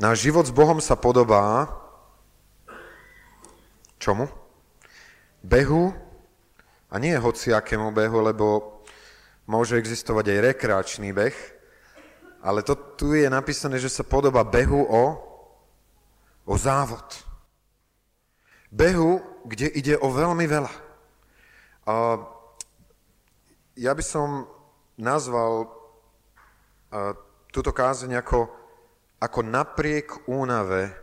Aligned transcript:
Náš 0.00 0.24
život 0.24 0.48
s 0.48 0.56
Bohom 0.56 0.80
sa 0.80 0.96
podobá 0.96 1.68
čomu? 4.00 4.32
Behu, 5.44 5.92
a 6.88 6.96
nie 6.96 7.12
hociakému 7.12 7.92
behu, 7.92 8.24
lebo 8.24 8.80
môže 9.44 9.76
existovať 9.76 10.24
aj 10.32 10.38
rekreačný 10.56 11.12
beh, 11.12 11.36
ale 12.40 12.64
to 12.64 12.72
tu 12.96 13.12
je 13.12 13.28
napísané, 13.28 13.76
že 13.76 13.92
sa 13.92 14.00
podobá 14.00 14.40
behu 14.40 14.88
o, 14.88 15.04
o 16.48 16.54
závod. 16.56 17.04
Behu, 18.72 19.20
kde 19.44 19.68
ide 19.68 20.00
o 20.00 20.08
veľmi 20.08 20.48
veľa. 20.48 20.72
A 21.84 21.94
ja 23.76 23.92
by 23.92 24.00
som 24.00 24.48
nazval 24.96 25.68
túto 27.52 27.68
kázeň 27.68 28.24
ako, 28.24 28.59
ako 29.20 29.44
napriek 29.44 30.24
únave 30.26 30.96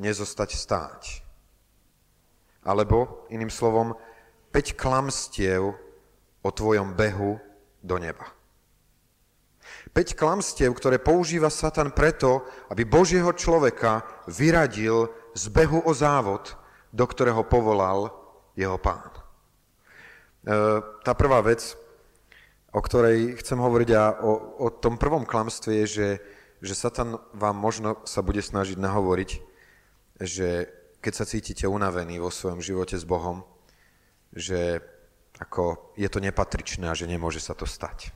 nezostať 0.00 0.50
stáť. 0.56 1.02
Alebo, 2.64 3.28
iným 3.28 3.52
slovom, 3.52 3.96
5 4.52 4.80
klamstiev 4.80 5.76
o 6.40 6.48
tvojom 6.50 6.96
behu 6.96 7.36
do 7.84 7.96
neba. 8.00 8.32
5 9.92 10.16
klamstiev, 10.16 10.72
ktoré 10.72 10.96
používa 10.96 11.52
Satan 11.52 11.92
preto, 11.92 12.48
aby 12.72 12.88
Božieho 12.88 13.30
človeka 13.36 14.02
vyradil 14.26 15.12
z 15.36 15.44
behu 15.52 15.84
o 15.84 15.92
závod, 15.92 16.56
do 16.90 17.04
ktorého 17.06 17.46
povolal 17.46 18.10
jeho 18.56 18.80
pán. 18.80 19.10
E, 19.10 19.20
tá 21.06 21.12
prvá 21.14 21.38
vec, 21.44 21.76
o 22.70 22.80
ktorej 22.82 23.38
chcem 23.42 23.58
hovoriť 23.58 23.90
a 23.94 24.04
o, 24.22 24.32
o 24.62 24.68
tom 24.74 24.98
prvom 24.98 25.26
klamstve 25.26 25.84
je, 25.84 25.86
že, 25.86 26.08
že 26.60 26.76
Satan 26.76 27.16
vám 27.32 27.56
možno 27.56 28.04
sa 28.04 28.20
bude 28.20 28.44
snažiť 28.44 28.76
nahovoriť, 28.76 29.30
že 30.20 30.68
keď 31.00 31.12
sa 31.16 31.24
cítite 31.24 31.64
unavení 31.64 32.20
vo 32.20 32.28
svojom 32.28 32.60
živote 32.60 33.00
s 33.00 33.08
Bohom, 33.08 33.44
že 34.36 34.84
ako 35.40 35.96
je 35.96 36.08
to 36.12 36.20
nepatričné 36.20 36.84
a 36.92 36.94
že 36.94 37.08
nemôže 37.08 37.40
sa 37.40 37.56
to 37.56 37.64
stať. 37.64 38.12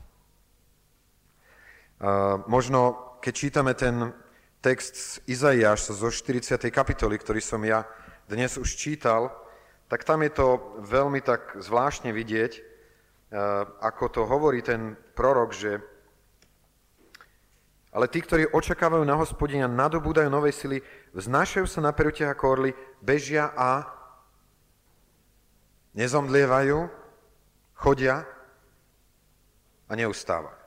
A 1.97 2.45
možno, 2.45 3.17
keď 3.25 3.33
čítame 3.33 3.73
ten 3.73 4.13
text 4.61 4.93
z 4.93 5.09
Izaiáša 5.25 5.97
zo 5.97 6.13
40. 6.13 6.61
kapitoly, 6.69 7.17
ktorý 7.17 7.41
som 7.41 7.65
ja 7.65 7.89
dnes 8.29 8.57
už 8.61 8.77
čítal, 8.77 9.33
tak 9.89 10.05
tam 10.05 10.21
je 10.21 10.33
to 10.33 10.77
veľmi 10.85 11.21
tak 11.21 11.57
zvláštne 11.61 12.13
vidieť, 12.13 12.61
ako 13.81 14.03
to 14.09 14.21
hovorí 14.25 14.61
ten 14.61 14.97
prorok, 15.17 15.53
že 15.53 15.81
ale 17.95 18.11
tí, 18.11 18.19
ktorí 18.19 18.51
očakávajú 18.51 19.07
na 19.07 19.15
hospodina, 19.15 19.71
nadobúdajú 19.71 20.27
novej 20.27 20.51
sily, 20.51 20.77
vznášajú 21.15 21.63
sa 21.63 21.79
na 21.79 21.95
perutiach 21.95 22.35
ako 22.35 22.43
orly, 22.51 22.71
bežia 22.99 23.55
a 23.55 23.87
nezomdlievajú, 25.95 26.91
chodia 27.79 28.27
a 29.87 29.95
neustávajú. 29.95 30.59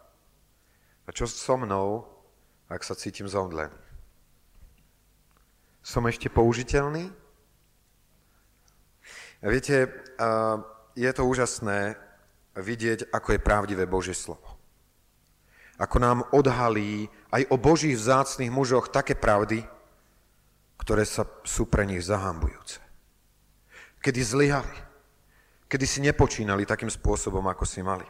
A 1.04 1.08
čo 1.12 1.28
so 1.28 1.60
mnou, 1.60 2.08
ak 2.64 2.80
sa 2.80 2.96
cítim 2.96 3.28
zomdlený? 3.28 3.76
Som 5.84 6.08
ešte 6.08 6.32
použiteľný? 6.32 7.12
Viete, 9.44 9.92
je 10.96 11.10
to 11.12 11.22
úžasné 11.28 11.92
vidieť, 12.56 13.12
ako 13.12 13.36
je 13.36 13.44
pravdivé 13.44 13.84
Božie 13.84 14.16
slovo. 14.16 14.56
Ako 15.78 16.02
nám 16.02 16.26
odhalí 16.34 17.06
aj 17.28 17.42
o 17.52 17.56
Božích 17.60 17.96
vzácných 17.96 18.48
mužoch 18.48 18.88
také 18.88 19.12
pravdy, 19.12 19.60
ktoré 20.80 21.04
sa, 21.04 21.28
sú 21.44 21.68
pre 21.68 21.84
nich 21.84 22.00
zahambujúce. 22.00 22.80
Kedy 24.00 24.20
zlyhali, 24.22 24.76
kedy 25.68 25.84
si 25.84 25.98
nepočínali 26.00 26.64
takým 26.64 26.88
spôsobom, 26.88 27.44
ako 27.50 27.66
si 27.66 27.82
mali. 27.84 28.06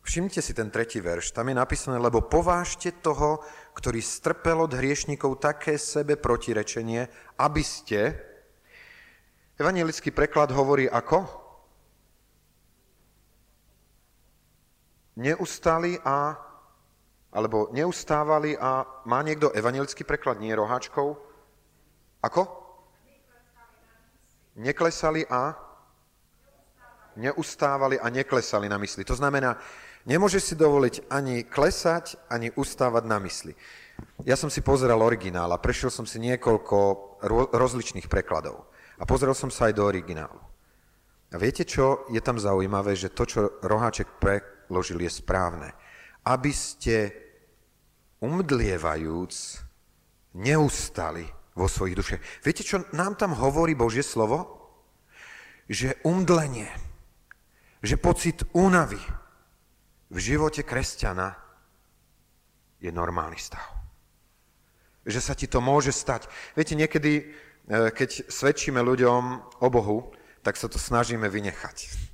Všimnite 0.00 0.40
si 0.40 0.52
ten 0.54 0.70
tretí 0.70 1.00
verš, 1.02 1.34
tam 1.34 1.50
je 1.50 1.58
napísané, 1.58 1.98
lebo 1.98 2.24
povážte 2.24 2.94
toho, 3.02 3.42
ktorý 3.74 3.98
strpel 4.00 4.62
od 4.62 4.72
hriešnikov 4.72 5.42
také 5.42 5.76
sebe 5.76 6.14
protirečenie, 6.16 7.08
aby 7.40 7.62
ste, 7.64 8.14
evangelický 9.58 10.14
preklad 10.14 10.54
hovorí 10.54 10.86
ako? 10.86 11.26
Neustali 15.20 16.00
a, 16.00 16.32
alebo 17.30 17.70
neustávali 17.70 18.58
a, 18.58 18.82
má 19.06 19.22
niekto 19.22 19.54
evangelický 19.54 20.02
preklad, 20.02 20.42
nie 20.42 20.54
roháčkov? 20.54 21.18
Ako? 22.20 22.60
neklesali 24.60 25.24
a 25.24 25.56
neustávali 27.16 27.96
a 27.98 28.06
neklesali 28.12 28.68
na 28.68 28.78
mysli. 28.78 29.02
To 29.08 29.16
znamená, 29.16 29.58
nemôže 30.06 30.38
si 30.38 30.54
dovoliť 30.54 31.10
ani 31.10 31.44
klesať, 31.48 32.30
ani 32.30 32.52
ustávať 32.54 33.04
na 33.08 33.18
mysli. 33.24 33.52
Ja 34.24 34.36
som 34.36 34.48
si 34.48 34.64
pozeral 34.64 35.04
originál 35.04 35.52
a 35.52 35.60
prešiel 35.60 35.92
som 35.92 36.08
si 36.08 36.16
niekoľko 36.20 36.78
rozličných 37.52 38.08
prekladov. 38.08 38.68
A 39.00 39.04
pozrel 39.08 39.32
som 39.32 39.52
sa 39.52 39.68
aj 39.68 39.76
do 39.76 39.84
originálu. 39.84 40.40
A 41.30 41.36
viete, 41.38 41.64
čo 41.64 42.08
je 42.10 42.20
tam 42.20 42.36
zaujímavé? 42.36 42.96
Že 42.96 43.14
to, 43.14 43.24
čo 43.24 43.40
Roháček 43.62 44.18
preložil, 44.18 45.00
je 45.04 45.12
správne. 45.12 45.72
Aby 46.24 46.52
ste 46.52 47.14
umdlievajúc 48.20 49.34
neustali 50.36 51.24
vo 51.56 51.66
svojich 51.66 51.96
dušiach. 51.96 52.20
Viete, 52.44 52.62
čo 52.62 52.86
nám 52.94 53.18
tam 53.18 53.34
hovorí 53.34 53.74
Božie 53.74 54.04
slovo? 54.04 54.60
Že 55.66 55.98
umdlenie, 56.06 56.68
že 57.82 57.96
pocit 57.96 58.44
únavy 58.52 59.00
v 60.10 60.18
živote 60.18 60.66
kresťana 60.66 61.38
je 62.82 62.90
normálny 62.90 63.38
stav. 63.38 63.62
Že 65.06 65.20
sa 65.20 65.34
ti 65.36 65.46
to 65.46 65.62
môže 65.62 65.94
stať. 65.94 66.26
Viete, 66.58 66.74
niekedy, 66.74 67.12
e, 67.22 67.24
keď 67.94 68.28
svedčíme 68.28 68.82
ľuďom 68.82 69.22
o 69.62 69.68
Bohu, 69.70 70.10
tak 70.42 70.58
sa 70.58 70.66
to 70.66 70.80
snažíme 70.80 71.28
vynechať. 71.28 72.09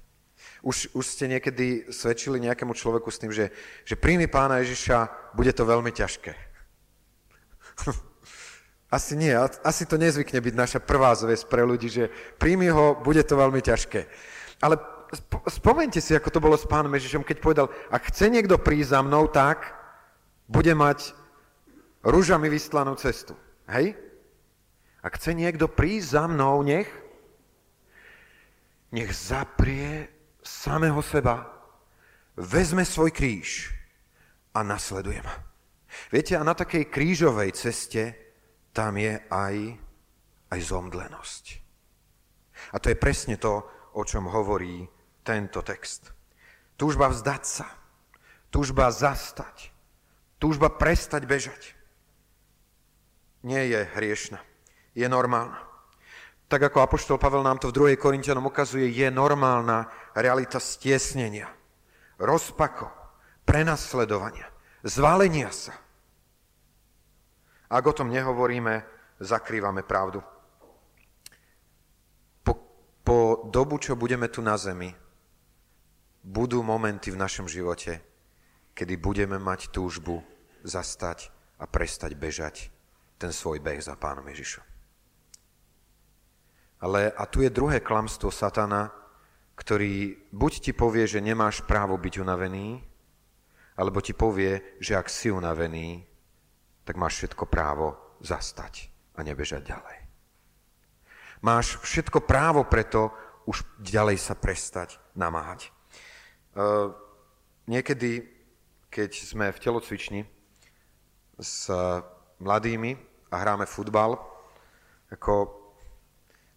Už, 0.66 0.91
už 0.99 1.04
ste 1.06 1.31
niekedy 1.31 1.94
svedčili 1.94 2.43
nejakému 2.43 2.75
človeku 2.75 3.06
s 3.06 3.22
tým, 3.22 3.31
že, 3.31 3.54
že 3.87 3.94
príjmi 3.94 4.27
pána 4.27 4.59
Ježiša, 4.66 5.31
bude 5.38 5.54
to 5.54 5.62
veľmi 5.62 5.94
ťažké. 5.94 6.34
Asi 8.87 9.19
nie, 9.19 9.34
asi 9.66 9.82
to 9.82 9.99
nezvykne 9.99 10.38
byť 10.38 10.54
naša 10.54 10.78
prvá 10.78 11.10
zväz 11.19 11.43
pre 11.50 11.66
ľudí, 11.66 11.91
že 11.91 12.06
príjmi 12.38 12.71
ho, 12.71 12.94
bude 12.94 13.19
to 13.27 13.34
veľmi 13.34 13.59
ťažké. 13.59 14.06
Ale 14.62 14.78
spomente 15.50 15.99
si, 15.99 16.15
ako 16.15 16.31
to 16.31 16.38
bolo 16.38 16.54
s 16.54 16.71
pánom 16.71 16.94
Ježišom, 16.94 17.27
keď 17.27 17.37
povedal, 17.43 17.66
ak 17.91 18.15
chce 18.15 18.31
niekto 18.31 18.62
prísť 18.62 18.94
za 18.94 19.00
mnou, 19.03 19.27
tak 19.27 19.75
bude 20.47 20.71
mať 20.71 21.19
rúžami 22.06 22.47
vystlanú 22.47 22.94
cestu. 22.94 23.34
Hej? 23.66 23.98
Ak 25.03 25.19
chce 25.19 25.34
niekto 25.34 25.66
prísť 25.66 26.06
za 26.06 26.25
mnou, 26.31 26.62
nech, 26.62 26.87
nech 28.94 29.10
zaprie 29.10 30.16
samého 30.47 31.03
seba, 31.03 31.43
vezme 32.39 32.87
svoj 32.87 33.11
kríž 33.11 33.75
a 34.55 34.62
nasleduje 34.62 35.19
ma. 35.27 35.34
Viete, 36.15 36.39
a 36.39 36.47
na 36.47 36.55
takej 36.55 36.87
krížovej 36.87 37.51
ceste 37.59 38.15
tam 38.71 38.95
je 38.95 39.19
aj, 39.27 39.57
aj 40.55 40.61
zomdlenosť. 40.62 41.45
A 42.73 42.77
to 42.79 42.95
je 42.95 42.97
presne 42.97 43.37
to, 43.37 43.67
o 43.97 44.03
čom 44.07 44.31
hovorí 44.31 44.87
tento 45.27 45.67
text. 45.67 46.15
Túžba 46.78 47.11
vzdať 47.11 47.43
sa, 47.43 47.66
túžba 48.53 48.92
zastať, 48.92 49.72
túžba 50.39 50.71
prestať 50.71 51.27
bežať. 51.27 51.63
Nie 53.42 53.66
je 53.66 53.81
hriešna, 53.97 54.41
je 54.95 55.07
normálna. 55.09 55.66
Tak 56.47 56.63
ako 56.71 56.78
Apoštol 56.78 57.19
Pavel 57.19 57.43
nám 57.43 57.59
to 57.59 57.75
v 57.75 57.97
2. 57.97 57.98
Korintianom 57.98 58.47
ukazuje, 58.47 58.87
je 58.87 59.10
normálna 59.10 59.91
realita 60.15 60.63
stiesnenia, 60.63 61.51
rozpakov, 62.22 62.95
prenasledovania, 63.43 64.47
zvalenia 64.87 65.51
sa, 65.51 65.75
ak 67.66 67.83
o 67.83 67.97
tom 67.97 68.15
nehovoríme, 68.15 68.87
zakrývame 69.19 69.83
pravdu. 69.83 70.22
Po, 72.47 72.53
po 73.03 73.19
dobu, 73.51 73.83
čo 73.83 73.99
budeme 73.99 74.31
tu 74.31 74.39
na 74.39 74.54
zemi, 74.54 74.95
budú 76.22 76.63
momenty 76.63 77.10
v 77.10 77.19
našom 77.19 77.51
živote, 77.51 78.03
kedy 78.71 78.95
budeme 79.03 79.39
mať 79.42 79.75
túžbu 79.75 80.22
zastať 80.63 81.31
a 81.59 81.66
prestať 81.66 82.15
bežať 82.15 82.71
ten 83.19 83.34
svoj 83.34 83.59
beh 83.59 83.83
za 83.83 83.99
pánom 83.99 84.27
Ježišom. 84.31 84.76
Ale 86.81 87.09
a 87.13 87.25
tu 87.25 87.41
je 87.41 87.51
druhé 87.51 87.81
klamstvo 87.81 88.28
satana, 88.28 88.93
ktorý 89.57 90.28
buď 90.33 90.53
ti 90.61 90.73
povie, 90.77 91.09
že 91.09 91.25
nemáš 91.25 91.65
právo 91.65 91.97
byť 91.97 92.15
unavený, 92.21 92.84
alebo 93.77 94.05
ti 94.05 94.13
povie, 94.13 94.77
že 94.81 94.97
ak 94.97 95.09
si 95.09 95.33
unavený, 95.33 96.05
tak 96.84 97.01
máš 97.01 97.25
všetko 97.25 97.49
právo 97.49 97.97
zastať 98.21 98.93
a 99.17 99.25
nebežať 99.25 99.63
ďalej. 99.65 99.99
Máš 101.45 101.81
všetko 101.81 102.25
právo 102.25 102.65
preto 102.65 103.13
už 103.49 103.65
ďalej 103.81 104.17
sa 104.21 104.37
prestať 104.37 105.01
namáhať. 105.17 105.73
Uh, 106.57 106.93
niekedy, 107.69 108.25
keď 108.89 109.11
sme 109.13 109.53
v 109.53 109.61
telocvični 109.61 110.21
s 111.37 111.69
mladými 112.41 112.97
a 113.28 113.37
hráme 113.37 113.69
futbal, 113.69 114.17
ako 115.13 115.66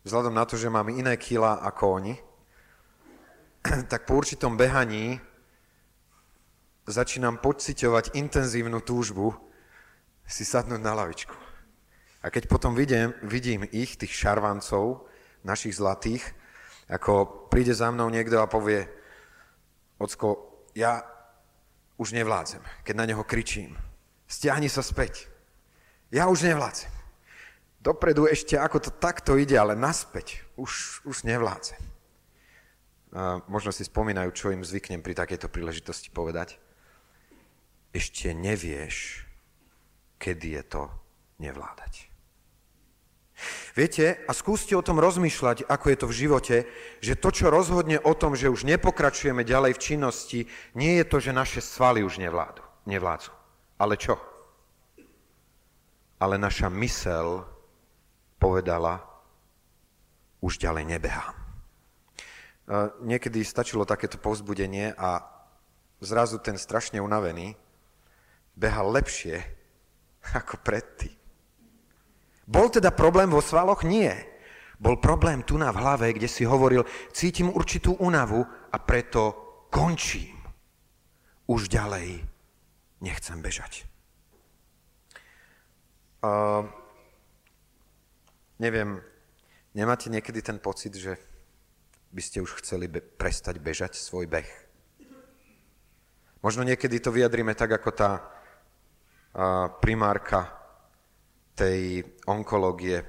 vzhľadom 0.03 0.33
na 0.33 0.45
to, 0.47 0.55
že 0.55 0.71
mám 0.71 0.87
iné 0.89 1.17
kila 1.19 1.59
ako 1.65 1.83
oni, 1.99 2.15
tak 3.91 4.07
po 4.07 4.19
určitom 4.19 4.55
behaní 4.55 5.19
začínam 6.89 7.37
pociťovať 7.37 8.17
intenzívnu 8.17 8.81
túžbu 8.81 9.35
si 10.25 10.45
sadnúť 10.45 10.81
na 10.81 10.93
lavičku. 10.93 11.35
A 12.19 12.27
keď 12.27 12.51
potom 12.51 12.75
vidím, 12.75 13.15
vidím 13.23 13.63
ich, 13.71 13.95
tých 13.95 14.11
šarvancov, 14.11 15.07
našich 15.43 15.79
zlatých, 15.79 16.23
ako 16.91 17.47
príde 17.47 17.71
za 17.71 17.93
mnou 17.93 18.09
niekto 18.11 18.41
a 18.41 18.49
povie, 18.49 18.83
Ocko, 19.99 20.63
ja 20.75 21.03
už 21.99 22.15
nevládzem, 22.15 22.63
keď 22.83 22.95
na 22.95 23.05
neho 23.05 23.23
kričím. 23.27 23.75
Stiahni 24.27 24.71
sa 24.71 24.79
späť. 24.79 25.27
Ja 26.09 26.31
už 26.31 26.47
nevládzem. 26.47 26.98
Dopredu 27.79 28.27
ešte 28.27 28.59
ako 28.59 28.77
to 28.83 28.91
takto 28.91 29.39
ide, 29.39 29.55
ale 29.55 29.71
naspäť 29.71 30.43
už, 30.59 31.03
už 31.07 31.23
nevládzem. 31.23 31.79
A 33.15 33.41
možno 33.47 33.71
si 33.71 33.87
spomínajú, 33.87 34.29
čo 34.35 34.51
im 34.51 34.67
zvyknem 34.67 34.99
pri 34.99 35.15
takejto 35.15 35.47
príležitosti 35.47 36.11
povedať. 36.11 36.59
Ešte 37.95 38.35
nevieš, 38.35 39.25
kedy 40.21 40.59
je 40.59 40.63
to 40.67 40.83
nevládať. 41.41 42.11
Viete, 43.71 44.19
a 44.27 44.35
skúste 44.35 44.75
o 44.75 44.83
tom 44.83 44.99
rozmýšľať, 44.99 45.63
ako 45.63 45.85
je 45.87 45.97
to 45.97 46.07
v 46.11 46.17
živote, 46.27 46.55
že 46.99 47.15
to, 47.15 47.31
čo 47.31 47.47
rozhodne 47.47 47.95
o 48.03 48.11
tom, 48.11 48.35
že 48.35 48.51
už 48.51 48.67
nepokračujeme 48.67 49.47
ďalej 49.47 49.79
v 49.79 49.83
činnosti, 49.83 50.39
nie 50.75 50.99
je 50.99 51.05
to, 51.07 51.23
že 51.23 51.31
naše 51.31 51.63
svaly 51.63 52.03
už 52.03 52.19
nevládu, 52.19 52.59
nevládzu. 52.83 53.31
Ale 53.79 53.95
čo? 53.95 54.19
Ale 56.19 56.35
naša 56.35 56.67
mysel 56.67 57.47
povedala, 58.39 59.03
už 60.39 60.57
ďalej 60.57 60.88
nebehám. 60.88 61.36
Niekedy 63.03 63.44
stačilo 63.44 63.83
takéto 63.83 64.15
povzbudenie 64.15 64.95
a 64.95 65.25
zrazu 66.00 66.39
ten 66.39 66.56
strašne 66.56 67.03
unavený 67.03 67.59
behal 68.56 68.88
lepšie 68.95 69.44
ako 70.39 70.63
predtým. 70.63 71.15
Bol 72.50 72.74
teda 72.74 72.89
problém 72.89 73.30
vo 73.30 73.45
svaloch? 73.45 73.86
Nie. 73.86 74.25
Bol 74.80 74.97
problém 74.97 75.44
tu 75.44 75.59
na 75.59 75.69
v 75.75 75.81
hlave, 75.85 76.07
kde 76.15 76.25
si 76.25 76.47
hovoril, 76.47 76.88
cítim 77.13 77.51
určitú 77.51 78.00
únavu 78.00 78.42
a 78.71 78.77
preto 78.80 79.35
končím. 79.69 80.39
Už 81.45 81.68
ďalej 81.69 82.25
nechcem 83.03 83.38
bežať. 83.44 83.85
Uh, 86.19 86.65
neviem, 88.59 89.00
nemáte 89.73 90.11
niekedy 90.11 90.44
ten 90.44 90.59
pocit, 90.59 90.94
že 90.94 91.15
by 92.11 92.21
ste 92.21 92.44
už 92.44 92.59
chceli 92.61 92.91
be- 92.91 93.01
prestať 93.01 93.57
bežať 93.57 93.95
svoj 93.95 94.27
beh? 94.27 94.50
Možno 96.39 96.63
niekedy 96.63 97.03
to 97.03 97.11
vyjadrime 97.11 97.51
tak, 97.56 97.71
ako 97.79 97.89
tá 97.91 98.11
uh, 98.19 99.67
primárka 99.83 100.56
tej 101.56 102.03
onkológie 102.23 103.03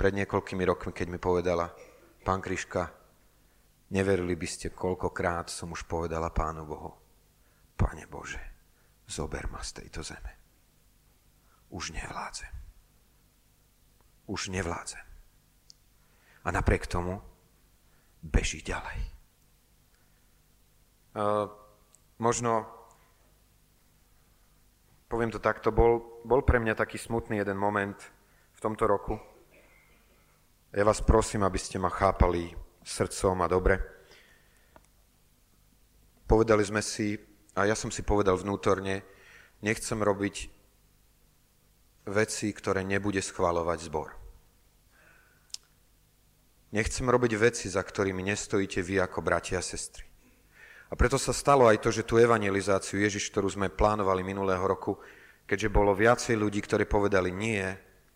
pred 0.00 0.16
niekoľkými 0.16 0.64
rokmi, 0.64 0.96
keď 0.96 1.06
mi 1.12 1.20
povedala, 1.20 1.68
pán 2.24 2.40
Kryška, 2.40 2.88
neverili 3.92 4.32
by 4.32 4.48
ste, 4.48 4.72
koľkokrát 4.72 5.52
som 5.52 5.76
už 5.76 5.84
povedala 5.84 6.32
Pánu 6.32 6.64
Bohu, 6.64 6.96
Pane 7.76 8.08
Bože, 8.08 8.40
zober 9.04 9.52
ma 9.52 9.60
z 9.60 9.84
tejto 9.84 10.00
zeme. 10.00 10.32
Už 11.68 11.92
nevládzem. 11.92 12.59
Už 14.30 14.54
nevládzem. 14.54 15.02
A 16.46 16.48
napriek 16.54 16.86
tomu 16.86 17.18
beží 18.22 18.62
ďalej. 18.62 18.98
Uh, 21.10 21.50
možno 22.22 22.70
poviem 25.10 25.34
to 25.34 25.42
takto, 25.42 25.74
bol, 25.74 26.22
bol 26.22 26.46
pre 26.46 26.62
mňa 26.62 26.78
taký 26.78 26.94
smutný 26.94 27.42
jeden 27.42 27.58
moment 27.58 27.98
v 28.54 28.60
tomto 28.62 28.86
roku. 28.86 29.18
Ja 30.70 30.86
vás 30.86 31.02
prosím, 31.02 31.42
aby 31.42 31.58
ste 31.58 31.82
ma 31.82 31.90
chápali 31.90 32.54
srdcom 32.86 33.42
a 33.42 33.50
dobre. 33.50 33.82
Povedali 36.30 36.62
sme 36.62 36.78
si, 36.78 37.18
a 37.58 37.66
ja 37.66 37.74
som 37.74 37.90
si 37.90 38.06
povedal 38.06 38.38
vnútorne, 38.38 39.02
nechcem 39.66 39.98
robiť 39.98 40.46
veci, 42.06 42.54
ktoré 42.54 42.86
nebude 42.86 43.18
schváľovať 43.18 43.78
zbor. 43.90 44.19
Nechcem 46.70 47.02
robiť 47.02 47.32
veci, 47.34 47.66
za 47.66 47.82
ktorými 47.82 48.22
nestojíte 48.22 48.78
vy 48.78 49.02
ako 49.02 49.26
bratia 49.26 49.58
a 49.58 49.64
sestry. 49.64 50.06
A 50.90 50.98
preto 50.98 51.18
sa 51.18 51.34
stalo 51.34 51.66
aj 51.66 51.82
to, 51.82 51.90
že 51.90 52.06
tú 52.06 52.18
evangelizáciu 52.18 52.98
Ježiš, 53.02 53.30
ktorú 53.30 53.50
sme 53.50 53.70
plánovali 53.70 54.22
minulého 54.22 54.62
roku, 54.62 54.98
keďže 55.46 55.70
bolo 55.70 55.94
viacej 55.94 56.38
ľudí, 56.38 56.62
ktorí 56.62 56.86
povedali 56.86 57.34
nie, 57.34 57.62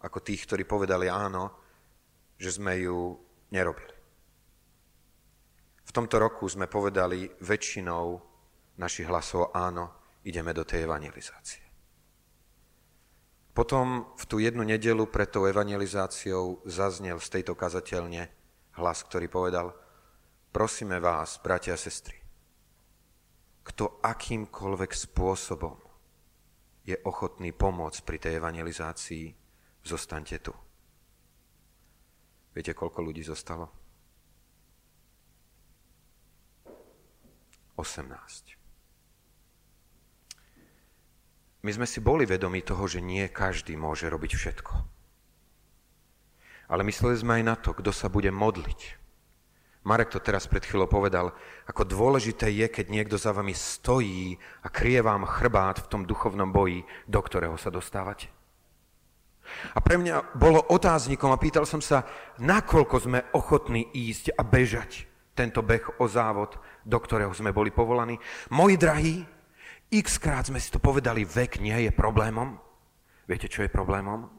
ako 0.03 0.19
tých, 0.23 0.47
ktorí 0.47 0.63
povedali 0.67 1.11
áno, 1.11 1.51
že 2.39 2.55
sme 2.55 2.79
ju 2.79 3.19
nerobili. 3.51 3.95
V 5.87 5.91
tomto 5.95 6.19
roku 6.19 6.47
sme 6.51 6.67
povedali 6.67 7.31
väčšinou 7.43 8.19
našich 8.79 9.07
hlasov 9.07 9.55
áno, 9.55 10.19
ideme 10.27 10.51
do 10.51 10.67
tej 10.67 10.87
evangelizácie. 10.87 11.63
Potom 13.55 14.11
v 14.19 14.25
tú 14.27 14.43
jednu 14.43 14.67
nedelu 14.67 15.07
pred 15.07 15.31
tou 15.31 15.47
evangelizáciou 15.47 16.67
zaznel 16.67 17.23
z 17.23 17.39
tejto 17.39 17.55
kazateľne 17.55 18.44
hlas, 18.79 19.03
ktorý 19.07 19.27
povedal, 19.31 19.73
prosíme 20.51 20.99
vás, 20.99 21.39
bratia 21.43 21.75
a 21.75 21.81
sestry, 21.81 22.19
kto 23.65 24.01
akýmkoľvek 24.03 24.93
spôsobom 24.93 25.79
je 26.85 26.97
ochotný 27.09 27.57
pomôcť 27.57 28.01
pri 28.05 28.19
tej 28.21 28.33
evangelizácii, 28.39 29.33
zostaňte 29.83 30.37
tu. 30.45 30.53
Viete, 32.55 32.77
koľko 32.77 33.03
ľudí 33.03 33.25
zostalo? 33.25 33.67
18. 37.75 38.55
My 41.65 41.71
sme 41.73 41.89
si 41.89 41.99
boli 41.99 42.29
vedomi 42.29 42.61
toho, 42.61 42.85
že 42.87 43.01
nie 43.01 43.27
každý 43.33 43.75
môže 43.75 44.07
robiť 44.07 44.33
všetko. 44.37 44.94
Ale 46.69 46.87
mysleli 46.87 47.17
sme 47.19 47.33
aj 47.41 47.45
na 47.45 47.57
to, 47.61 47.77
kto 47.77 47.93
sa 47.93 48.09
bude 48.09 48.33
modliť 48.33 49.05
Marek 49.85 50.17
to 50.17 50.21
teraz 50.25 50.49
pred 50.49 50.65
chvíľou 50.65 50.89
povedal, 50.89 51.37
ako 51.69 51.85
dôležité 51.85 52.49
je, 52.49 52.67
keď 52.73 52.89
niekto 52.89 53.21
za 53.21 53.37
vami 53.37 53.53
stojí 53.53 54.33
a 54.65 54.73
krie 54.73 54.97
vám 55.05 55.29
chrbát 55.29 55.77
v 55.85 55.91
tom 55.93 56.03
duchovnom 56.09 56.49
boji, 56.49 56.89
do 57.05 57.21
ktorého 57.21 57.61
sa 57.61 57.69
dostávate. 57.69 58.33
A 59.77 59.85
pre 59.85 60.01
mňa 60.01 60.41
bolo 60.41 60.65
otáznikom 60.73 61.29
a 61.29 61.37
pýtal 61.37 61.69
som 61.69 61.85
sa, 61.85 62.09
nakoľko 62.41 62.97
sme 62.97 63.29
ochotní 63.37 63.85
ísť 63.93 64.33
a 64.33 64.41
bežať 64.41 65.05
tento 65.37 65.61
beh 65.61 66.01
o 66.01 66.09
závod, 66.09 66.57
do 66.81 66.97
ktorého 66.97 67.37
sme 67.37 67.53
boli 67.53 67.69
povolaní. 67.69 68.17
Moji 68.57 68.81
drahí, 68.81 69.15
x 69.93 70.17
krát 70.17 70.49
sme 70.49 70.65
si 70.65 70.73
to 70.73 70.81
povedali, 70.81 71.29
vek 71.29 71.61
nie 71.61 71.77
je 71.85 71.93
problémom. 71.93 72.57
Viete, 73.29 73.53
čo 73.53 73.61
je 73.61 73.69
problémom? 73.69 74.33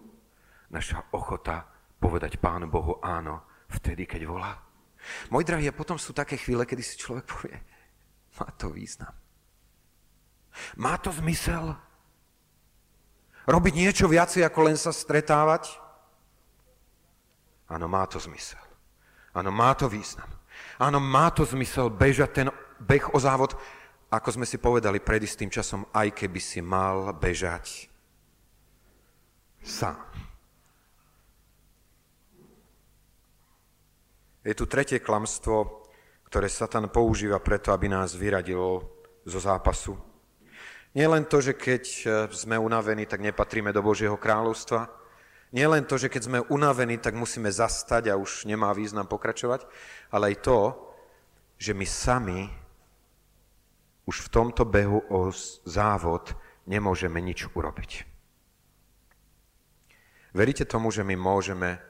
Naša 0.73 1.05
ochota 1.13 1.74
povedať 2.05 2.37
Pánu 2.37 2.69
Bohu 2.69 3.01
áno 3.01 3.65
vtedy, 3.73 4.05
keď 4.05 4.29
volá. 4.29 4.53
Môj 5.33 5.41
drahý, 5.41 5.73
a 5.73 5.73
potom 5.73 5.97
sú 5.97 6.13
také 6.13 6.37
chvíle, 6.37 6.61
kedy 6.61 6.85
si 6.85 7.01
človek 7.01 7.25
povie, 7.25 7.57
má 8.37 8.47
to 8.53 8.69
význam. 8.69 9.13
Má 10.77 11.01
to 11.01 11.09
zmysel? 11.09 11.73
Robiť 13.49 13.73
niečo 13.73 14.05
viacej, 14.05 14.45
ako 14.45 14.59
len 14.69 14.77
sa 14.77 14.93
stretávať? 14.93 15.81
Áno, 17.65 17.89
má 17.89 18.05
to 18.05 18.21
zmysel. 18.21 18.61
Áno, 19.33 19.49
má 19.49 19.73
to 19.73 19.89
význam. 19.89 20.29
Áno, 20.77 21.01
má 21.01 21.33
to 21.33 21.41
zmysel 21.41 21.89
bežať 21.89 22.29
ten 22.31 22.47
beh 22.79 23.13
o 23.13 23.17
závod, 23.17 23.57
ako 24.13 24.29
sme 24.37 24.45
si 24.45 24.61
povedali 24.61 25.01
pred 25.01 25.25
istým 25.25 25.49
časom, 25.49 25.89
aj 25.91 26.13
keby 26.13 26.39
si 26.39 26.61
mal 26.61 27.11
bežať 27.17 27.89
sám. 29.65 29.97
Je 34.45 34.53
tu 34.53 34.69
tretie 34.69 35.01
klamstvo, 35.01 35.89
ktoré 36.29 36.45
Satan 36.45 36.93
používa 36.93 37.41
preto, 37.41 37.73
aby 37.73 37.89
nás 37.89 38.13
vyradil 38.13 38.85
zo 39.25 39.39
zápasu. 39.41 39.97
Nie 40.93 41.09
len 41.09 41.25
to, 41.25 41.41
že 41.41 41.57
keď 41.57 41.83
e, 41.83 42.03
sme 42.31 42.55
unavení, 42.55 43.09
tak 43.09 43.25
nepatríme 43.25 43.73
do 43.73 43.81
Božieho 43.81 44.15
kráľovstva. 44.15 44.87
Nie 45.51 45.67
len 45.67 45.83
to, 45.83 45.97
že 45.97 46.07
keď 46.07 46.21
sme 46.23 46.45
unavení, 46.47 47.01
tak 47.01 47.17
musíme 47.17 47.51
zastať 47.51 48.13
a 48.13 48.21
už 48.21 48.45
nemá 48.45 48.71
význam 48.71 49.09
pokračovať, 49.09 49.65
ale 50.13 50.31
aj 50.31 50.45
to, 50.45 50.59
že 51.57 51.73
my 51.73 51.83
sami 51.83 52.47
už 54.05 54.29
v 54.29 54.31
tomto 54.31 54.63
behu 54.63 55.01
o 55.09 55.33
závod 55.65 56.37
nemôžeme 56.69 57.17
nič 57.19 57.49
urobiť. 57.49 58.05
Veríte 60.35 60.67
tomu, 60.67 60.93
že 60.93 61.01
my 61.01 61.15
môžeme 61.17 61.81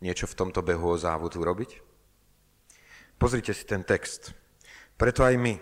niečo 0.00 0.28
v 0.28 0.36
tomto 0.36 0.60
behu 0.60 0.92
o 0.92 1.00
závod 1.00 1.36
urobiť? 1.36 1.80
Pozrite 3.16 3.56
si 3.56 3.64
ten 3.64 3.80
text. 3.80 4.36
Preto 4.96 5.24
aj 5.24 5.36
my, 5.40 5.54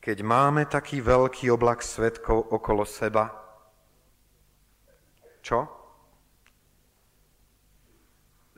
keď 0.00 0.24
máme 0.24 0.64
taký 0.64 1.04
veľký 1.04 1.52
oblak 1.52 1.84
svetkov 1.84 2.48
okolo 2.48 2.88
seba, 2.88 3.28
čo? 5.44 5.64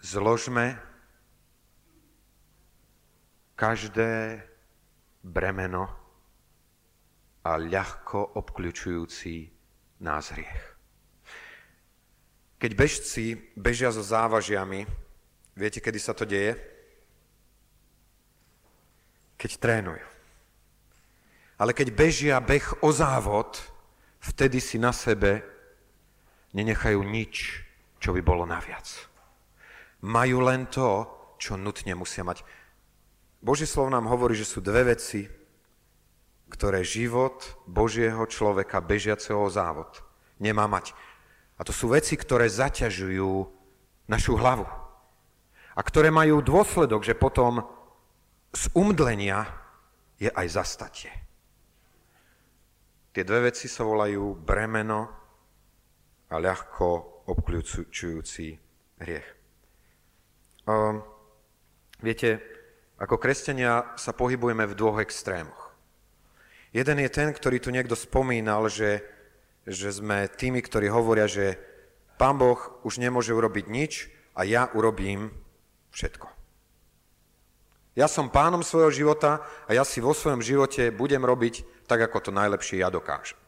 Zložme 0.01 0.81
každé 3.55 4.41
bremeno 5.21 5.85
a 7.45 7.57
ľahko 7.61 8.41
obklúčujúci 8.41 9.53
nás 10.01 10.33
hriech. 10.33 10.70
Keď 12.61 12.71
bežci 12.77 13.41
bežia 13.57 13.89
so 13.89 14.05
závažiami, 14.05 14.85
viete, 15.57 15.81
kedy 15.81 15.97
sa 15.97 16.13
to 16.13 16.29
deje? 16.29 16.61
Keď 19.41 19.57
trénujú. 19.57 20.05
Ale 21.57 21.73
keď 21.73 21.89
bežia 21.97 22.37
beh 22.37 22.85
o 22.85 22.93
závod, 22.93 23.57
vtedy 24.21 24.61
si 24.61 24.77
na 24.77 24.93
sebe 24.93 25.41
nenechajú 26.53 27.01
nič, 27.01 27.65
čo 27.97 28.13
by 28.13 28.21
bolo 28.21 28.45
naviac. 28.45 28.85
Majú 30.05 30.45
len 30.45 30.69
to, 30.69 31.09
čo 31.41 31.57
nutne 31.57 31.97
musia 31.97 32.25
mať. 32.25 32.45
Božie 33.41 33.65
slovo 33.65 33.89
nám 33.89 34.05
hovorí, 34.05 34.37
že 34.37 34.49
sú 34.49 34.61
dve 34.61 34.93
veci, 34.93 35.25
ktoré 36.53 36.85
život 36.85 37.41
Božieho 37.65 38.21
človeka 38.29 38.85
bežiaceho 38.85 39.49
závod 39.49 40.05
nemá 40.41 40.65
mať. 40.65 40.97
A 41.61 41.65
to 41.65 41.77
sú 41.77 41.93
veci, 41.93 42.17
ktoré 42.17 42.49
zaťažujú 42.49 43.31
našu 44.09 44.33
hlavu. 44.41 44.65
A 45.77 45.81
ktoré 45.85 46.09
majú 46.09 46.41
dôsledok, 46.41 47.05
že 47.05 47.13
potom 47.13 47.61
z 48.57 48.65
umdlenia 48.73 49.45
je 50.17 50.33
aj 50.33 50.47
zastatie. 50.49 51.13
Tie 53.13 53.23
dve 53.27 53.53
veci 53.53 53.69
sa 53.69 53.85
volajú 53.85 54.41
bremeno 54.41 55.01
a 56.33 56.35
ľahko 56.41 56.87
obkľúčujúci 57.29 58.47
hriech. 59.03 59.29
Um, 60.65 61.03
viete, 62.01 62.41
ako 63.01 63.19
kresťania 63.19 63.97
sa 63.99 64.15
pohybujeme 64.15 64.65
v 64.65 64.77
dvoch 64.77 65.03
extrémoch. 65.03 65.75
Jeden 66.71 67.03
je 67.03 67.11
ten, 67.11 67.35
ktorý 67.35 67.59
tu 67.59 67.75
niekto 67.75 67.99
spomínal, 67.99 68.71
že, 68.71 69.03
že 69.71 69.95
sme 69.95 70.27
tými, 70.27 70.59
ktorí 70.59 70.91
hovoria, 70.91 71.31
že 71.31 71.55
Pán 72.19 72.37
Boh 72.37 72.59
už 72.85 72.99
nemôže 73.01 73.33
urobiť 73.33 73.67
nič 73.71 73.93
a 74.37 74.45
ja 74.45 74.69
urobím 74.75 75.33
všetko. 75.95 76.29
Ja 77.99 78.07
som 78.07 78.31
pánom 78.31 78.63
svojho 78.63 78.91
života 78.91 79.43
a 79.67 79.75
ja 79.75 79.83
si 79.83 79.99
vo 79.99 80.15
svojom 80.15 80.45
živote 80.45 80.95
budem 80.95 81.23
robiť 81.25 81.87
tak, 81.91 82.03
ako 82.07 82.31
to 82.31 82.31
najlepšie 82.31 82.83
ja 82.83 82.93
dokážem. 82.93 83.39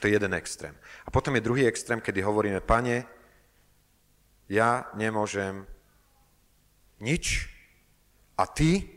To 0.00 0.08
je 0.08 0.16
jeden 0.16 0.32
extrém. 0.36 0.72
A 1.04 1.12
potom 1.12 1.36
je 1.36 1.44
druhý 1.44 1.68
extrém, 1.68 2.00
kedy 2.00 2.24
hovoríme, 2.24 2.64
pane, 2.64 3.04
ja 4.48 4.88
nemôžem 4.96 5.64
nič 7.00 7.48
a 8.36 8.48
ty 8.48 8.88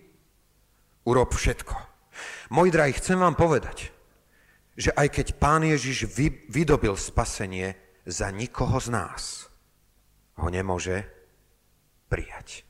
urob 1.04 1.32
všetko. 1.36 1.76
Môj 2.52 2.72
drahý, 2.72 2.96
chcem 2.96 3.20
vám 3.20 3.36
povedať, 3.36 3.92
že 4.78 4.94
aj 4.94 5.10
keď 5.10 5.28
pán 5.42 5.66
Ježiš 5.66 6.06
vy, 6.06 6.46
vydobil 6.54 6.94
spasenie, 6.94 7.74
za 8.08 8.32
nikoho 8.32 8.80
z 8.80 8.88
nás 8.94 9.52
ho 10.40 10.48
nemôže 10.48 11.04
prijať. 12.08 12.64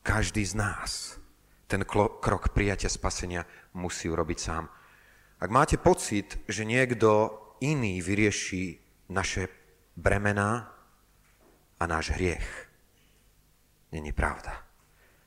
Každý 0.00 0.46
z 0.46 0.54
nás 0.56 1.20
ten 1.68 1.84
krok 1.84 2.50
prijatia 2.56 2.88
spasenia 2.88 3.44
musí 3.76 4.08
urobiť 4.08 4.38
sám. 4.40 4.64
Ak 5.40 5.50
máte 5.52 5.76
pocit, 5.76 6.40
že 6.48 6.64
niekto 6.64 7.36
iný 7.60 8.00
vyrieši 8.00 8.80
naše 9.12 9.46
bremená 9.98 10.72
a 11.76 11.82
náš 11.84 12.16
hriech, 12.16 12.48
není 13.92 14.14
pravda. 14.16 14.56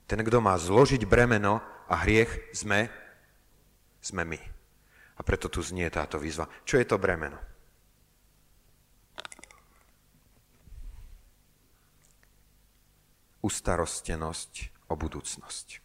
Ten, 0.10 0.26
kto 0.26 0.42
má 0.42 0.58
zložiť 0.58 1.06
bremeno 1.06 1.62
a 1.86 1.96
hriech, 2.02 2.52
sme, 2.52 2.90
sme 4.02 4.26
my. 4.26 4.53
A 5.18 5.22
preto 5.22 5.50
tu 5.50 5.62
znie 5.62 5.86
táto 5.94 6.18
výzva. 6.18 6.50
Čo 6.66 6.82
je 6.82 6.86
to 6.88 6.98
bremeno? 6.98 7.38
Ustarostenosť 13.44 14.54
o 14.90 14.96
budúcnosť. 14.96 15.84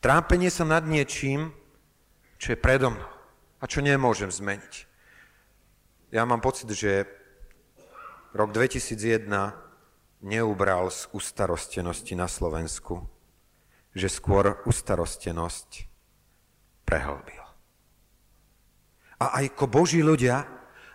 Trápenie 0.00 0.48
sa 0.48 0.64
nad 0.64 0.86
niečím, 0.88 1.52
čo 2.40 2.56
je 2.56 2.58
predo 2.58 2.94
mnou 2.94 3.20
a 3.60 3.64
čo 3.68 3.84
nemôžem 3.84 4.32
zmeniť. 4.32 4.88
Ja 6.16 6.24
mám 6.24 6.40
pocit, 6.40 6.72
že 6.72 7.04
rok 8.32 8.56
2001 8.56 9.28
neubral 10.24 10.88
z 10.88 11.06
ustarostenosti 11.12 12.16
na 12.16 12.26
Slovensku, 12.26 13.04
že 13.92 14.08
skôr 14.08 14.64
ustarostenosť 14.64 15.89
prehlbil. 16.90 17.44
A 19.22 19.38
aj 19.38 19.54
ako 19.54 19.64
Boží 19.70 20.02
ľudia 20.02 20.42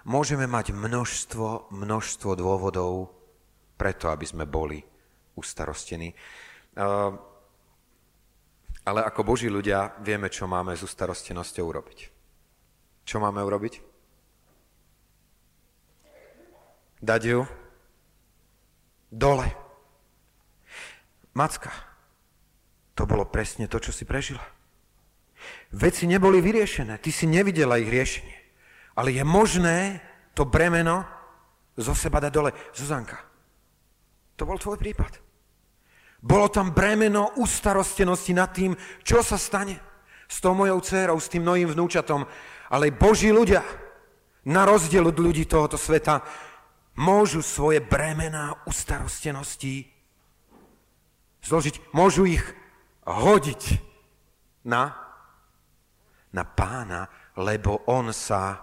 môžeme 0.03 0.43
mať 0.43 0.75
množstvo, 0.75 1.71
množstvo 1.71 2.35
dôvodov 2.35 3.15
preto, 3.79 4.11
aby 4.11 4.27
sme 4.27 4.43
boli 4.43 4.83
ustarostení. 5.39 6.11
Uh, 6.75 7.15
ale 8.83 9.07
ako 9.07 9.23
Boží 9.23 9.47
ľudia 9.47 9.95
vieme, 10.03 10.27
čo 10.27 10.51
máme 10.51 10.75
s 10.75 10.83
ustarostenosťou 10.83 11.63
urobiť. 11.63 11.99
Čo 13.07 13.23
máme 13.23 13.39
urobiť? 13.39 13.79
Dať 16.99 17.21
ju 17.23 17.39
dole. 19.13 19.47
Macka, 21.35 21.71
to 22.95 23.03
bolo 23.03 23.27
presne 23.27 23.67
to, 23.67 23.77
čo 23.77 23.91
si 23.91 24.07
prežila. 24.07 24.54
Veci 25.75 26.07
neboli 26.07 26.39
vyriešené, 26.39 26.97
ty 27.03 27.12
si 27.12 27.27
nevidela 27.27 27.75
ich 27.75 27.91
riešenie. 27.91 28.38
Ale 28.95 29.12
je 29.12 29.24
možné 29.27 30.00
to 30.31 30.47
bremeno 30.47 31.03
zo 31.75 31.91
seba 31.91 32.24
dať 32.24 32.31
dole. 32.31 32.51
Zuzanka, 32.71 33.19
to 34.39 34.47
bol 34.47 34.55
tvoj 34.55 34.79
prípad. 34.79 35.19
Bolo 36.25 36.50
tam 36.50 36.74
bremeno 36.74 37.35
ustarostenosti 37.38 38.33
nad 38.33 38.50
tým, 38.50 38.74
čo 39.03 39.21
sa 39.21 39.38
stane 39.38 39.77
s 40.25 40.41
tou 40.41 40.57
mojou 40.57 40.81
dcerou, 40.81 41.19
s 41.21 41.29
tým 41.29 41.45
mojim 41.45 41.69
vnúčatom. 41.69 42.25
Ale 42.74 42.95
Boží 42.95 43.29
ľudia, 43.29 43.62
na 44.50 44.65
rozdiel 44.65 45.05
od 45.05 45.17
ľudí 45.21 45.45
tohoto 45.45 45.77
sveta, 45.77 46.25
môžu 46.97 47.45
svoje 47.45 47.83
bremená 47.83 48.57
ustarostenosti 48.65 49.91
zložiť, 51.45 51.93
môžu 51.93 52.25
ich 52.25 52.41
hodiť 53.05 53.62
na, 54.65 54.97
na 56.36 56.44
pána, 56.44 57.08
lebo 57.39 57.88
on 57.88 58.12
sa 58.12 58.60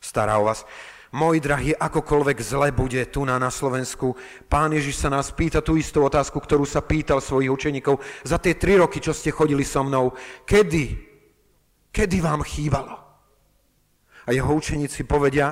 stará 0.00 0.40
o 0.40 0.48
vás. 0.48 0.64
Môj 1.10 1.42
drahý, 1.42 1.74
akokoľvek 1.74 2.38
zle 2.38 2.70
bude 2.70 3.02
tu 3.10 3.26
na, 3.26 3.34
na 3.36 3.50
Slovensku, 3.50 4.14
pán 4.46 4.70
Ježiš 4.70 5.02
sa 5.04 5.10
nás 5.10 5.34
pýta 5.34 5.58
tú 5.58 5.74
istú 5.74 6.06
otázku, 6.06 6.38
ktorú 6.38 6.62
sa 6.64 6.80
pýtal 6.80 7.18
svojich 7.18 7.50
učeníkov 7.50 7.98
za 8.22 8.38
tie 8.38 8.54
tri 8.54 8.78
roky, 8.78 9.02
čo 9.02 9.10
ste 9.10 9.34
chodili 9.34 9.66
so 9.66 9.82
mnou. 9.82 10.14
Kedy? 10.46 10.96
Kedy 11.90 12.16
vám 12.22 12.46
chýbalo? 12.46 12.94
A 14.24 14.30
jeho 14.30 14.54
učeníci 14.54 15.02
povedia, 15.02 15.50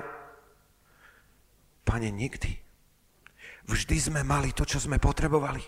pane, 1.83 2.07
nikdy. 2.15 2.55
Vždy 3.67 3.97
sme 3.99 4.23
mali 4.23 4.55
to, 4.55 4.63
čo 4.63 4.79
sme 4.79 5.03
potrebovali. 5.03 5.61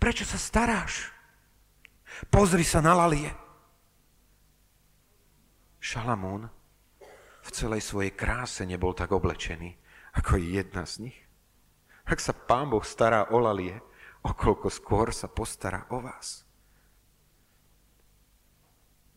Prečo 0.00 0.24
sa 0.24 0.40
staráš? 0.40 1.12
Pozri 2.32 2.64
sa 2.64 2.80
na 2.80 2.96
lalie. 2.96 3.28
Šalamún 5.86 6.50
v 7.46 7.50
celej 7.54 7.86
svojej 7.86 8.10
kráse 8.10 8.66
nebol 8.66 8.90
tak 8.90 9.14
oblečený, 9.14 9.78
ako 10.18 10.34
jedna 10.34 10.82
z 10.82 11.06
nich? 11.06 11.18
Ak 12.02 12.18
sa 12.18 12.34
Pán 12.34 12.74
Boh 12.74 12.82
stará 12.82 13.30
o 13.30 13.38
lalie, 13.38 13.78
okolko 14.26 14.66
skôr 14.66 15.14
sa 15.14 15.30
postará 15.30 15.86
o 15.94 16.02
vás. 16.02 16.42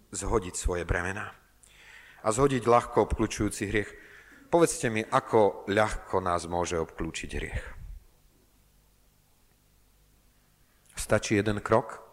zhodiť 0.10 0.58
svoje 0.58 0.90
bremena 0.90 1.30
a 2.26 2.34
zhodiť 2.34 2.66
ľahko 2.66 3.06
obklúčujúci 3.06 3.70
hriech. 3.70 3.94
Povedzte 4.50 4.90
mi, 4.90 5.06
ako 5.06 5.70
ľahko 5.70 6.18
nás 6.18 6.50
môže 6.50 6.82
obklúčiť 6.82 7.30
hriech. 7.38 7.64
Stačí 10.98 11.38
jeden 11.38 11.62
krok? 11.62 12.09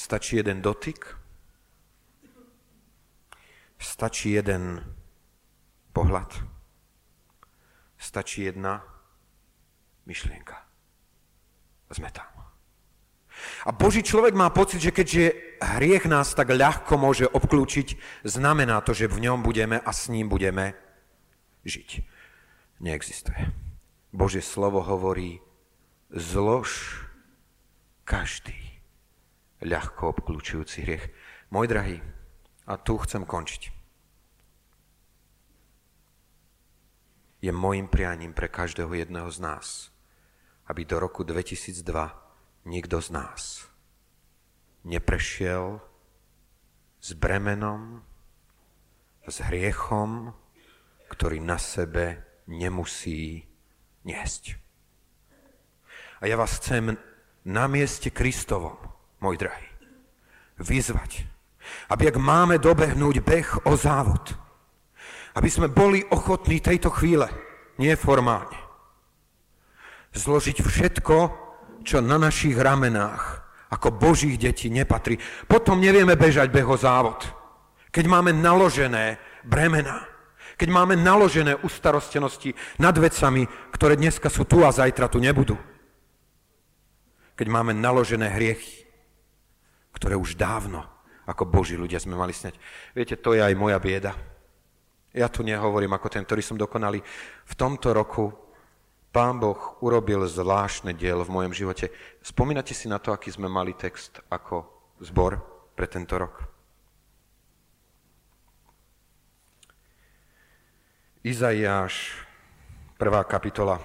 Stačí 0.00 0.40
jeden 0.40 0.64
dotyk? 0.64 0.96
Stačí 3.76 4.32
jeden 4.32 4.80
pohľad? 5.92 6.40
Stačí 8.00 8.48
jedna 8.48 8.80
myšlienka. 10.08 10.56
Sme 11.92 12.08
tam. 12.08 12.32
A 13.68 13.76
Boží 13.76 14.00
človek 14.00 14.32
má 14.32 14.48
pocit, 14.48 14.80
že 14.80 14.88
keďže 14.88 15.36
hriech 15.60 16.08
nás 16.08 16.32
tak 16.32 16.48
ľahko 16.48 16.96
môže 16.96 17.28
obklúčiť, 17.28 18.00
znamená 18.24 18.80
to, 18.80 18.96
že 18.96 19.04
v 19.04 19.28
ňom 19.28 19.44
budeme 19.44 19.76
a 19.76 19.90
s 19.92 20.08
ním 20.08 20.32
budeme 20.32 20.72
žiť. 21.68 22.00
Neexistuje. 22.80 23.52
Božie 24.16 24.40
slovo 24.40 24.80
hovorí, 24.80 25.44
zlož 26.08 27.04
každý 28.08 28.69
ľahko 29.60 30.16
obklúčujúci 30.16 30.84
hriech. 30.84 31.12
Môj 31.50 31.66
drahý, 31.68 31.98
a 32.70 32.78
tu 32.78 32.94
chcem 33.02 33.26
končiť. 33.26 33.74
Je 37.42 37.50
môjim 37.50 37.90
prianím 37.90 38.30
pre 38.30 38.46
každého 38.46 38.94
jedného 38.94 39.26
z 39.32 39.38
nás, 39.42 39.66
aby 40.70 40.86
do 40.86 41.02
roku 41.02 41.26
2002 41.26 41.82
nikto 42.68 43.02
z 43.02 43.08
nás 43.10 43.66
neprešiel 44.84 45.80
s 47.00 47.10
bremenom, 47.16 48.04
s 49.24 49.40
hriechom, 49.44 50.32
ktorý 51.10 51.42
na 51.42 51.58
sebe 51.58 52.22
nemusí 52.46 53.44
niesť. 54.04 54.56
A 56.20 56.28
ja 56.28 56.36
vás 56.36 56.60
chcem 56.60 56.96
na 57.44 57.64
mieste 57.68 58.12
Kristovom, 58.12 58.76
môj 59.20 59.36
drahý, 59.36 59.68
vyzvať, 60.60 61.24
aby 61.92 62.10
ak 62.10 62.16
máme 62.16 62.56
dobehnúť 62.56 63.16
beh 63.20 63.48
o 63.68 63.76
závod, 63.76 64.34
aby 65.36 65.48
sme 65.48 65.70
boli 65.70 66.02
ochotní 66.10 66.58
tejto 66.58 66.90
chvíle, 66.90 67.30
nie 67.78 67.94
formálne, 67.96 68.56
zložiť 70.16 70.60
všetko, 70.60 71.16
čo 71.86 72.02
na 72.04 72.20
našich 72.20 72.56
ramenách 72.58 73.40
ako 73.70 73.94
Božích 73.94 74.36
detí 74.36 74.66
nepatrí. 74.68 75.16
Potom 75.46 75.78
nevieme 75.78 76.18
bežať 76.18 76.50
beho 76.50 76.74
závod. 76.74 77.22
Keď 77.94 78.04
máme 78.10 78.34
naložené 78.34 79.22
bremena, 79.46 80.02
keď 80.58 80.68
máme 80.68 80.98
naložené 80.98 81.56
ustarostenosti 81.62 82.52
nad 82.76 82.92
vecami, 82.92 83.48
ktoré 83.72 83.96
dneska 83.96 84.28
sú 84.28 84.44
tu 84.44 84.60
a 84.66 84.74
zajtra 84.74 85.08
tu 85.08 85.22
nebudú. 85.22 85.56
Keď 87.38 87.46
máme 87.48 87.72
naložené 87.72 88.28
hriechy, 88.28 88.89
ktoré 89.94 90.14
už 90.14 90.38
dávno 90.38 90.86
ako 91.30 91.46
Boží 91.46 91.78
ľudia 91.78 92.02
sme 92.02 92.18
mali 92.18 92.34
sneť. 92.34 92.58
Viete, 92.90 93.14
to 93.14 93.38
je 93.38 93.40
aj 93.40 93.54
moja 93.54 93.78
bieda. 93.78 94.18
Ja 95.14 95.30
tu 95.30 95.46
nehovorím 95.46 95.94
ako 95.94 96.10
ten, 96.10 96.26
ktorý 96.26 96.42
som 96.42 96.58
dokonalý. 96.58 96.98
V 97.46 97.54
tomto 97.54 97.94
roku 97.94 98.34
Pán 99.10 99.42
Boh 99.42 99.58
urobil 99.82 100.22
zvláštne 100.26 100.94
dielo 100.94 101.26
v 101.26 101.34
mojom 101.34 101.50
živote. 101.54 101.90
Spomínate 102.22 102.74
si 102.74 102.86
na 102.86 103.02
to, 103.02 103.10
aký 103.10 103.30
sme 103.30 103.50
mali 103.50 103.74
text 103.74 104.22
ako 104.30 104.70
zbor 105.02 105.42
pre 105.74 105.90
tento 105.90 106.14
rok? 106.14 106.46
Izaiáš, 111.26 112.22
prvá 112.94 113.26
kapitola. 113.26 113.82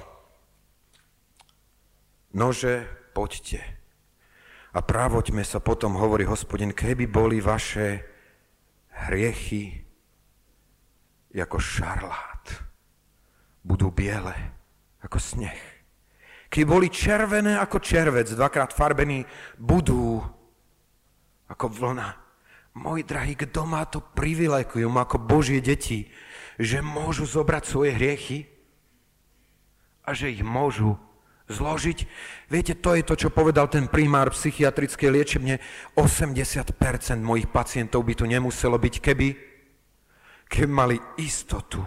Nože, 2.38 2.86
poďte. 3.18 3.75
A 4.76 4.84
právoďme 4.84 5.48
sa 5.48 5.64
potom, 5.64 5.96
hovorí 5.96 6.28
hospodin, 6.28 6.76
keby 6.76 7.08
boli 7.08 7.40
vaše 7.40 8.04
hriechy 9.08 9.88
ako 11.32 11.60
šarlát, 11.60 12.46
budú 13.64 13.92
biele 13.92 14.36
ako 15.00 15.16
sneh. 15.20 15.60
Keď 16.52 16.64
boli 16.64 16.88
červené 16.92 17.56
ako 17.60 17.80
červec, 17.80 18.32
dvakrát 18.32 18.72
farbený, 18.72 19.24
budú 19.60 20.20
ako 21.52 21.66
vlna. 21.72 22.10
Môj 22.76 23.08
drahý, 23.08 23.40
kto 23.40 23.64
má 23.64 23.88
to 23.88 24.04
privilegium 24.04 24.96
ako 25.00 25.20
Božie 25.24 25.64
deti, 25.64 26.12
že 26.60 26.84
môžu 26.84 27.24
zobrať 27.24 27.64
svoje 27.64 27.92
hriechy 27.96 28.40
a 30.04 30.12
že 30.12 30.32
ich 30.36 30.44
môžu 30.44 31.00
zložiť. 31.46 32.00
Viete, 32.50 32.74
to 32.78 32.98
je 32.98 33.04
to, 33.06 33.16
čo 33.16 33.30
povedal 33.30 33.70
ten 33.70 33.86
primár 33.86 34.34
psychiatrickej 34.34 35.10
liečebne. 35.14 35.62
80% 35.94 36.74
mojich 37.22 37.50
pacientov 37.50 38.02
by 38.06 38.14
tu 38.18 38.26
nemuselo 38.26 38.82
byť, 38.82 38.96
keby, 38.98 39.28
keby 40.50 40.72
mali 40.72 40.98
istotu, 41.22 41.82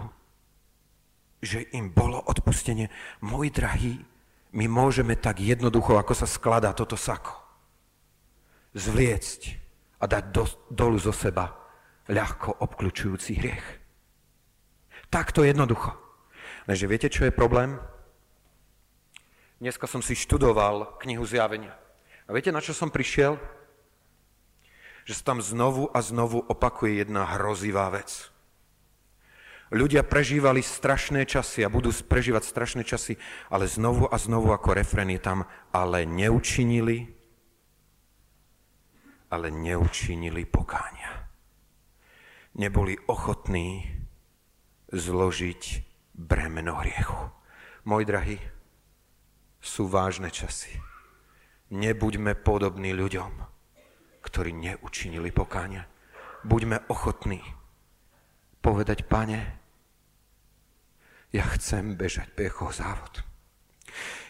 že 1.43 1.67
im 1.75 1.91
bolo 1.91 2.23
odpustenie. 2.23 2.87
Môj 3.23 3.51
drahý, 3.51 3.99
my 4.55 4.65
môžeme 4.65 5.19
tak 5.19 5.43
jednoducho, 5.43 5.99
ako 5.99 6.13
sa 6.15 6.27
skladá 6.27 6.71
toto 6.71 6.95
sako, 6.95 7.35
zvliecť 8.73 9.41
a 9.99 10.07
dať 10.07 10.23
do, 10.31 10.43
dolu 10.71 10.97
zo 10.97 11.11
seba 11.11 11.51
ľahko 12.09 12.63
obklúčujúci 12.63 13.37
hriech. 13.37 13.67
Takto 15.09 15.43
jednoducho. 15.43 15.93
Lenže 16.65 16.85
viete, 16.85 17.09
čo 17.09 17.25
je 17.25 17.33
problém? 17.33 17.77
Dneska 19.59 19.91
som 19.91 19.99
si 19.99 20.15
študoval 20.15 20.95
knihu 21.03 21.27
Zjavenia. 21.27 21.75
A 22.25 22.31
viete, 22.31 22.47
na 22.47 22.63
čo 22.63 22.71
som 22.71 22.87
prišiel? 22.87 23.35
Že 25.03 25.13
sa 25.19 25.23
tam 25.35 25.43
znovu 25.43 25.91
a 25.91 25.99
znovu 25.99 26.39
opakuje 26.47 27.03
jedna 27.03 27.27
hrozivá 27.35 27.91
vec. 27.91 28.31
Ľudia 29.75 30.07
prežívali 30.07 30.63
strašné 30.63 31.27
časy 31.27 31.67
a 31.67 31.69
budú 31.69 31.91
prežívať 31.91 32.47
strašné 32.47 32.87
časy, 32.87 33.19
ale 33.51 33.67
znovu 33.67 34.07
a 34.07 34.15
znovu 34.15 34.55
ako 34.55 34.79
refren 34.79 35.11
je 35.11 35.19
tam, 35.19 35.43
ale 35.75 36.07
neučinili, 36.07 37.11
ale 39.27 39.51
neučinili 39.51 40.47
pokáňa. 40.47 41.11
Neboli 42.55 42.95
ochotní 43.11 43.83
zložiť 44.89 45.61
bremeno 46.15 46.79
hriechu. 46.79 47.29
Môj 47.85 48.07
drahý, 48.09 48.39
sú 49.69 49.85
vážne 49.85 50.33
časy. 50.33 50.73
Nebuďme 51.69 52.33
podobní 52.41 52.97
ľuďom, 52.97 53.29
ktorí 54.25 54.49
neučinili 54.57 55.29
pokáňa. 55.29 55.85
Buďme 56.41 56.89
ochotní 56.89 57.45
povedať, 58.65 59.05
pane, 59.05 59.39
ja 61.29 61.45
chcem 61.53 61.93
bežať 61.93 62.33
beho 62.33 62.73
závod. 62.73 63.21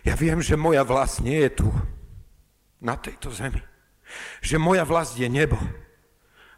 Ja 0.04 0.20
viem, 0.20 0.44
že 0.44 0.60
moja 0.60 0.84
vlast 0.84 1.24
nie 1.24 1.40
je 1.48 1.64
tu, 1.64 1.70
na 2.84 3.00
tejto 3.00 3.32
zemi. 3.32 3.64
Že 4.44 4.60
moja 4.60 4.84
vlast 4.84 5.16
je 5.16 5.28
nebo. 5.32 5.60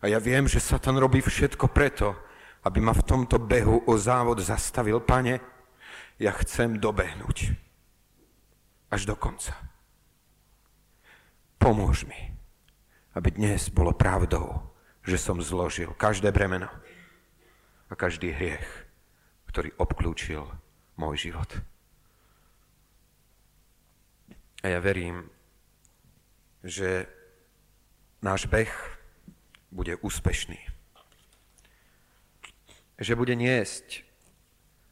A 0.01 0.09
ja 0.09 0.17
viem, 0.17 0.49
že 0.49 0.61
Satan 0.61 0.97
robí 0.97 1.21
všetko 1.21 1.69
preto, 1.69 2.17
aby 2.65 2.81
ma 2.81 2.93
v 2.93 3.05
tomto 3.05 3.37
behu 3.37 3.85
o 3.85 3.93
závod 3.97 4.41
zastavil. 4.41 5.01
Pane, 5.01 5.41
ja 6.17 6.33
chcem 6.41 6.77
dobehnúť 6.77 7.70
až 8.91 9.07
do 9.07 9.15
konca. 9.15 9.55
Pomôž 11.55 12.03
mi, 12.03 12.35
aby 13.15 13.31
dnes 13.31 13.71
bolo 13.71 13.95
pravdou, 13.95 14.75
že 15.01 15.17
som 15.17 15.39
zložil 15.41 15.95
každé 15.95 16.29
bremeno 16.29 16.69
a 17.87 17.93
každý 17.95 18.35
hriech 18.35 18.91
ktorý 19.51 19.75
obklúčil 19.75 20.47
môj 20.95 21.27
život. 21.27 21.51
A 24.63 24.71
ja 24.71 24.79
verím, 24.79 25.27
že 26.63 27.03
náš 28.23 28.47
beh 28.47 28.71
bude 29.75 29.99
úspešný. 29.99 30.55
Že 32.95 33.13
bude 33.19 33.35
niesť 33.35 34.07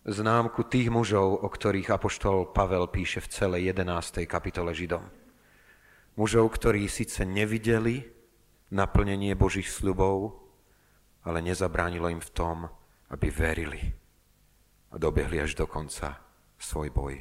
známku 0.07 0.63
tých 0.67 0.88
mužov, 0.88 1.43
o 1.43 1.47
ktorých 1.49 1.91
apoštol 1.91 2.55
Pavel 2.55 2.88
píše 2.88 3.19
v 3.19 3.31
celej 3.31 3.62
11. 3.75 4.23
kapitole 4.23 4.71
Židom. 4.71 5.03
Mužov, 6.15 6.51
ktorí 6.55 6.88
síce 6.88 7.23
nevideli 7.23 8.03
naplnenie 8.71 9.35
Božích 9.35 9.67
sľubov, 9.67 10.39
ale 11.23 11.43
nezabránilo 11.43 12.07
im 12.12 12.21
v 12.23 12.31
tom, 12.31 12.57
aby 13.12 13.27
verili 13.31 13.81
a 14.89 14.95
dobehli 14.97 15.41
až 15.41 15.55
do 15.55 15.65
konca 15.67 16.19
svoj 16.59 16.91
boj. 16.91 17.15